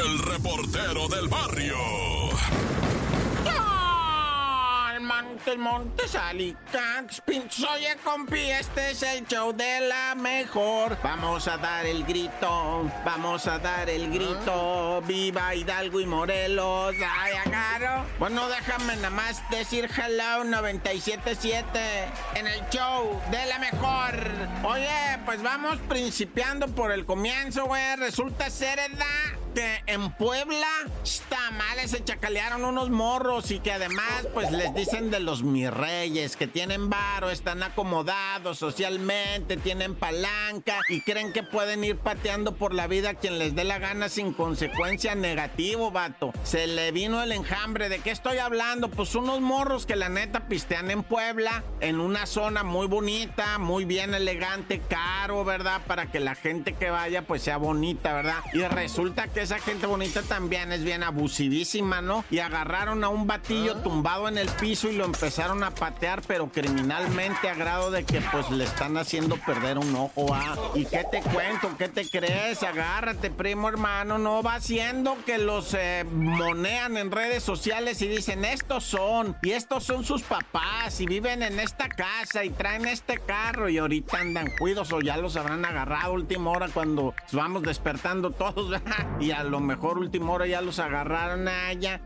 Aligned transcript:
el 0.00 0.18
reportero 0.18 1.08
del 1.08 1.28
barrio. 1.28 1.76
Montes, 5.00 5.58
Montes, 5.58 6.14
Alicantes, 6.14 7.22
Oye, 7.72 7.96
compi, 8.02 8.50
este 8.50 8.90
es 8.90 9.02
el 9.02 9.26
show 9.26 9.52
de 9.52 9.80
la 9.88 10.14
mejor. 10.14 10.98
Vamos 11.02 11.46
a 11.46 11.56
dar 11.56 11.86
el 11.86 12.04
grito, 12.04 12.90
vamos 13.04 13.46
a 13.46 13.58
dar 13.58 13.88
el 13.88 14.10
grito. 14.10 15.02
Viva 15.06 15.54
Hidalgo 15.54 16.00
y 16.00 16.06
Morelos, 16.06 16.94
ay, 17.18 17.34
agarro. 17.34 18.04
Bueno, 18.18 18.48
déjame 18.48 18.96
nada 18.96 19.10
más 19.10 19.42
decir 19.50 19.88
hello 19.96 20.44
977 20.44 21.78
en 22.34 22.46
el 22.46 22.68
show 22.70 23.20
de 23.30 23.46
la 23.46 23.58
mejor. 23.58 24.14
Oye, 24.64 25.18
pues 25.24 25.42
vamos 25.42 25.78
principiando 25.88 26.66
por 26.68 26.90
el 26.90 27.06
comienzo, 27.06 27.66
güey. 27.66 27.96
Resulta 27.96 28.50
ser 28.50 28.78
edad 28.78 29.45
en 29.86 30.12
Puebla 30.12 30.66
mal, 31.52 31.88
se 31.88 32.02
chacalearon 32.02 32.64
unos 32.64 32.90
morros 32.90 33.50
y 33.50 33.60
que 33.60 33.72
además 33.72 34.26
pues 34.34 34.50
les 34.50 34.74
dicen 34.74 35.10
de 35.10 35.20
los 35.20 35.42
mis 35.42 35.70
reyes, 35.70 36.36
que 36.36 36.46
tienen 36.46 36.90
varo, 36.90 37.30
están 37.30 37.62
acomodados 37.62 38.58
socialmente, 38.58 39.56
tienen 39.56 39.94
palanca 39.94 40.80
y 40.88 41.00
creen 41.02 41.32
que 41.32 41.42
pueden 41.42 41.84
ir 41.84 41.96
pateando 41.98 42.56
por 42.56 42.74
la 42.74 42.86
vida 42.86 43.14
quien 43.14 43.38
les 43.38 43.54
dé 43.54 43.64
la 43.64 43.78
gana 43.78 44.08
sin 44.08 44.32
consecuencia 44.32 45.14
negativo, 45.14 45.90
vato. 45.90 46.32
Se 46.42 46.66
le 46.66 46.92
vino 46.92 47.22
el 47.22 47.32
enjambre, 47.32 47.88
¿de 47.88 48.00
qué 48.00 48.10
estoy 48.10 48.38
hablando? 48.38 48.90
Pues 48.90 49.14
unos 49.14 49.40
morros 49.40 49.86
que 49.86 49.96
la 49.96 50.08
neta 50.08 50.48
pistean 50.48 50.90
en 50.90 51.02
Puebla, 51.02 51.62
en 51.80 52.00
una 52.00 52.26
zona 52.26 52.62
muy 52.62 52.86
bonita, 52.86 53.58
muy 53.58 53.84
bien 53.84 54.14
elegante, 54.14 54.80
caro, 54.88 55.44
¿verdad? 55.44 55.82
Para 55.86 56.06
que 56.10 56.20
la 56.20 56.34
gente 56.34 56.74
que 56.74 56.90
vaya 56.90 57.22
pues 57.22 57.42
sea 57.42 57.56
bonita, 57.56 58.12
¿verdad? 58.12 58.42
Y 58.52 58.62
resulta 58.62 59.28
que 59.28 59.45
esa 59.46 59.60
gente 59.60 59.86
bonita 59.86 60.22
también 60.22 60.72
es 60.72 60.82
bien 60.82 61.04
abusivísima, 61.04 62.02
¿no? 62.02 62.24
Y 62.32 62.40
agarraron 62.40 63.04
a 63.04 63.08
un 63.10 63.28
batillo 63.28 63.76
ah. 63.76 63.82
tumbado 63.84 64.26
en 64.26 64.38
el 64.38 64.48
piso 64.48 64.88
y 64.88 64.96
lo 64.96 65.04
empezaron 65.04 65.62
a 65.62 65.70
patear, 65.70 66.20
pero 66.26 66.48
criminalmente 66.48 67.48
a 67.48 67.54
grado 67.54 67.92
de 67.92 68.04
que 68.04 68.20
pues 68.32 68.50
le 68.50 68.64
están 68.64 68.96
haciendo 68.96 69.36
perder 69.36 69.78
un 69.78 69.94
ojo, 69.94 70.34
¿ah? 70.34 70.56
¿Y 70.74 70.84
qué 70.84 71.04
te 71.08 71.22
cuento? 71.22 71.76
¿Qué 71.78 71.88
te 71.88 72.08
crees? 72.08 72.64
Agárrate, 72.64 73.30
primo 73.30 73.68
hermano, 73.68 74.18
no 74.18 74.42
va 74.42 74.56
haciendo 74.56 75.16
que 75.24 75.38
los 75.38 75.74
eh, 75.74 76.04
monean 76.10 76.96
en 76.96 77.12
redes 77.12 77.44
sociales 77.44 78.02
y 78.02 78.08
dicen, 78.08 78.44
estos 78.44 78.82
son, 78.82 79.36
y 79.42 79.52
estos 79.52 79.84
son 79.84 80.04
sus 80.04 80.22
papás, 80.22 81.00
y 81.00 81.06
viven 81.06 81.44
en 81.44 81.60
esta 81.60 81.88
casa, 81.88 82.42
y 82.42 82.50
traen 82.50 82.86
este 82.86 83.18
carro, 83.18 83.68
y 83.68 83.78
ahorita 83.78 84.18
andan 84.18 84.48
cuidos 84.58 84.92
o 84.92 85.00
ya 85.00 85.16
los 85.16 85.36
habrán 85.36 85.64
agarrado 85.64 86.14
última 86.14 86.50
hora 86.50 86.68
cuando 86.68 87.14
vamos 87.30 87.62
despertando 87.62 88.32
todos, 88.32 88.70
¿verdad? 88.70 89.06
Y 89.20 89.35
a 89.36 89.44
lo 89.44 89.60
mejor 89.60 89.98
última 89.98 90.32
hora 90.32 90.46
ya 90.46 90.62
los 90.62 90.78
agarraron 90.78 91.46
allá. 91.48 92.00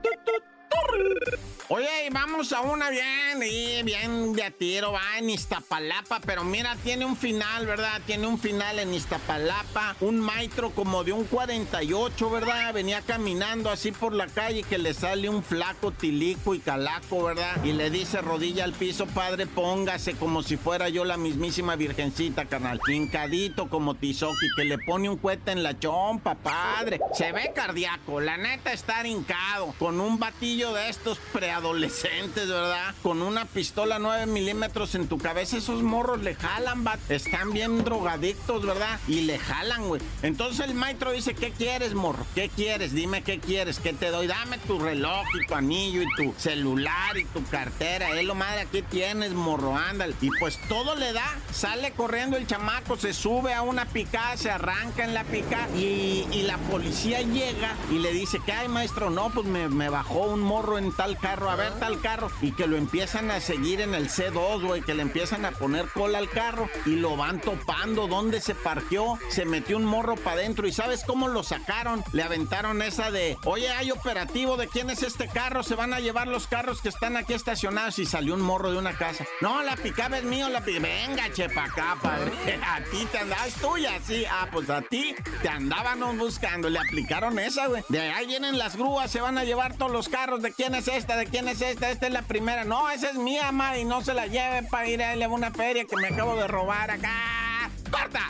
Oye, 1.72 2.08
vamos 2.10 2.52
a 2.52 2.62
una 2.62 2.90
bien, 2.90 3.40
y 3.48 3.84
bien 3.84 4.32
de 4.32 4.42
a 4.42 4.50
tiro, 4.50 4.90
va 4.90 5.18
en 5.18 5.30
Iztapalapa, 5.30 6.18
pero 6.18 6.42
mira, 6.42 6.76
tiene 6.82 7.04
un 7.04 7.16
final, 7.16 7.64
¿verdad? 7.64 8.00
Tiene 8.06 8.26
un 8.26 8.40
final 8.40 8.80
en 8.80 8.92
Iztapalapa, 8.92 9.94
un 10.00 10.18
maestro 10.18 10.70
como 10.70 11.04
de 11.04 11.12
un 11.12 11.22
48, 11.26 12.28
¿verdad? 12.28 12.74
Venía 12.74 13.02
caminando 13.02 13.70
así 13.70 13.92
por 13.92 14.12
la 14.12 14.26
calle 14.26 14.64
que 14.64 14.78
le 14.78 14.94
sale 14.94 15.28
un 15.28 15.44
flaco 15.44 15.92
tilico 15.92 16.56
y 16.56 16.58
calaco, 16.58 17.22
¿verdad? 17.22 17.62
Y 17.62 17.72
le 17.72 17.88
dice 17.90 18.20
rodilla 18.20 18.64
al 18.64 18.72
piso, 18.72 19.06
padre, 19.06 19.46
póngase 19.46 20.14
como 20.14 20.42
si 20.42 20.56
fuera 20.56 20.88
yo 20.88 21.04
la 21.04 21.16
mismísima 21.16 21.76
virgencita, 21.76 22.46
carnal. 22.46 22.80
Hincadito 22.88 23.68
como 23.68 23.94
Tizoki, 23.94 24.48
que 24.56 24.64
le 24.64 24.78
pone 24.78 25.08
un 25.08 25.18
cuete 25.18 25.52
en 25.52 25.62
la 25.62 25.78
chompa, 25.78 26.34
padre. 26.34 26.98
Se 27.14 27.30
ve 27.30 27.52
cardíaco, 27.54 28.20
la 28.20 28.36
neta 28.36 28.72
estar 28.72 29.06
hincado, 29.06 29.72
con 29.78 30.00
un 30.00 30.18
batillo 30.18 30.72
de 30.72 30.88
estos 30.90 31.18
pre 31.32 31.50
adolescentes, 31.50 32.48
¿verdad? 32.48 32.94
Con 33.02 33.22
una 33.22 33.46
pistola 33.46 33.98
9 33.98 34.26
milímetros 34.26 34.94
en 34.94 35.08
tu 35.08 35.18
cabeza, 35.18 35.56
esos 35.56 35.82
morros 35.82 36.20
le 36.20 36.34
jalan, 36.34 36.84
va. 36.86 36.98
Están 37.08 37.52
bien 37.52 37.84
drogadictos, 37.84 38.66
¿verdad? 38.66 38.98
Y 39.08 39.22
le 39.22 39.38
jalan, 39.38 39.88
güey. 39.88 40.02
Entonces 40.22 40.66
el 40.66 40.74
maestro 40.74 41.12
dice, 41.12 41.34
¿qué 41.34 41.52
quieres, 41.52 41.94
morro? 41.94 42.26
¿Qué 42.34 42.48
quieres? 42.48 42.92
Dime 42.92 43.22
qué 43.22 43.38
quieres, 43.38 43.78
¿qué 43.78 43.92
te 43.92 44.10
doy? 44.10 44.26
Dame 44.26 44.58
tu 44.58 44.78
reloj 44.78 45.24
y 45.34 45.46
tu 45.46 45.54
anillo 45.54 46.02
y 46.02 46.14
tu 46.16 46.34
celular 46.36 47.16
y 47.16 47.24
tu 47.24 47.44
cartera. 47.44 48.18
Es 48.18 48.26
lo 48.26 48.34
madre, 48.34 48.62
aquí 48.62 48.82
tienes, 48.82 49.32
morro, 49.32 49.76
ándale. 49.76 50.14
Y 50.20 50.30
pues 50.38 50.58
todo 50.68 50.96
le 50.96 51.12
da. 51.12 51.38
Sale 51.52 51.92
corriendo 51.92 52.36
el 52.36 52.46
chamaco, 52.46 52.96
se 52.96 53.12
sube 53.12 53.54
a 53.54 53.62
una 53.62 53.86
picada, 53.86 54.36
se 54.36 54.50
arranca 54.50 55.04
en 55.04 55.14
la 55.14 55.24
pica 55.24 55.68
y, 55.76 56.26
la 56.40 56.56
policía 56.56 57.20
llega 57.20 57.76
y 57.92 57.98
le 57.98 58.12
dice, 58.12 58.40
¿qué 58.44 58.52
hay, 58.52 58.66
maestro? 58.66 59.10
No, 59.10 59.30
pues 59.30 59.46
me, 59.46 59.68
me 59.68 59.88
bajó 59.88 60.24
un 60.24 60.40
morro 60.40 60.78
tal 60.88 61.18
carro 61.18 61.50
a 61.50 61.56
ver 61.56 61.72
tal 61.78 62.00
carro 62.00 62.30
y 62.40 62.52
que 62.52 62.66
lo 62.66 62.76
empiezan 62.76 63.30
a 63.30 63.40
seguir 63.40 63.80
en 63.80 63.94
el 63.94 64.08
C2, 64.08 64.66
güey, 64.66 64.82
que 64.82 64.94
le 64.94 65.02
empiezan 65.02 65.44
a 65.44 65.52
poner 65.52 65.86
cola 65.88 66.18
al 66.18 66.30
carro 66.30 66.68
y 66.86 66.96
lo 66.96 67.16
van 67.16 67.40
topando. 67.40 68.06
¿Dónde 68.06 68.40
se 68.40 68.54
parqueó? 68.54 69.18
Se 69.28 69.44
metió 69.44 69.76
un 69.76 69.84
morro 69.84 70.16
para 70.16 70.40
adentro 70.40 70.66
y 70.66 70.72
¿sabes 70.72 71.04
cómo 71.04 71.28
lo 71.28 71.42
sacaron? 71.42 72.02
Le 72.12 72.22
aventaron 72.22 72.82
esa 72.82 73.10
de, 73.10 73.36
oye, 73.44 73.70
hay 73.70 73.90
operativo, 73.90 74.56
¿de 74.56 74.68
quién 74.68 74.90
es 74.90 75.02
este 75.02 75.28
carro? 75.28 75.62
Se 75.62 75.74
van 75.74 75.92
a 75.92 76.00
llevar 76.00 76.28
los 76.28 76.46
carros 76.46 76.80
que 76.80 76.88
están 76.88 77.16
aquí 77.16 77.34
estacionados 77.34 77.98
y 77.98 78.06
salió 78.06 78.34
un 78.34 78.40
morro 78.40 78.72
de 78.72 78.78
una 78.78 78.96
casa. 78.96 79.24
No, 79.40 79.62
la 79.62 79.76
picaba 79.76 80.18
es 80.18 80.24
mío, 80.24 80.48
la 80.48 80.64
picaba. 80.64 80.88
Venga, 80.88 81.32
chepa 81.32 81.64
acá, 81.64 81.96
padre. 82.00 82.32
A 82.64 82.80
ti 82.84 83.06
te 83.10 83.18
andabas 83.18 83.54
tuya, 83.54 83.92
sí. 84.06 84.24
Ah, 84.30 84.48
pues 84.52 84.70
a 84.70 84.82
ti 84.82 85.14
te 85.42 85.48
andábamos 85.48 86.16
buscando. 86.16 86.68
Le 86.68 86.78
aplicaron 86.78 87.38
esa, 87.38 87.66
güey. 87.66 87.82
De 87.88 88.00
ahí 88.00 88.26
vienen 88.26 88.58
las 88.58 88.76
grúas, 88.76 89.10
se 89.10 89.20
van 89.20 89.38
a 89.38 89.44
llevar 89.44 89.76
todos 89.76 89.90
los 89.90 90.08
carros. 90.08 90.42
¿De 90.42 90.52
quién 90.52 90.69
es 90.74 90.88
esta? 90.88 91.16
¿De 91.16 91.26
quién 91.26 91.48
es 91.48 91.60
esta? 91.60 91.90
Esta 91.90 92.06
es 92.06 92.12
la 92.12 92.22
primera. 92.22 92.64
No, 92.64 92.90
esa 92.90 93.10
es 93.10 93.16
mía, 93.16 93.52
madre, 93.52 93.80
y 93.80 93.84
no 93.84 94.02
se 94.02 94.14
la 94.14 94.26
lleve 94.26 94.62
para 94.64 94.88
ir 94.88 95.02
a 95.02 95.28
una 95.28 95.50
feria 95.50 95.84
que 95.84 95.96
me 95.96 96.08
acabo 96.08 96.36
de 96.36 96.46
robar 96.46 96.90
acá. 96.90 97.70
¡Corta! 97.90 98.26